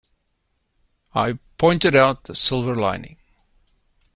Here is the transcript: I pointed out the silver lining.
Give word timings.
I 1.13 1.37
pointed 1.59 1.95
out 1.95 2.23
the 2.23 2.35
silver 2.35 2.73
lining. 2.73 3.17